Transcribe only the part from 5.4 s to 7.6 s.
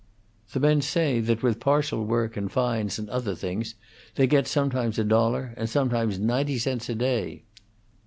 and sometimes ninety cents a day."